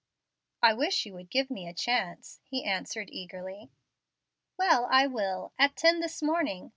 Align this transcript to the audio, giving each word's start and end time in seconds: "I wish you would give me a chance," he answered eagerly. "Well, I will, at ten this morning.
"I 0.63 0.73
wish 0.73 1.05
you 1.05 1.13
would 1.13 1.29
give 1.29 1.51
me 1.51 1.67
a 1.67 1.75
chance," 1.75 2.39
he 2.43 2.63
answered 2.65 3.11
eagerly. 3.11 3.69
"Well, 4.57 4.87
I 4.89 5.05
will, 5.05 5.53
at 5.59 5.75
ten 5.75 5.99
this 5.99 6.23
morning. 6.23 6.69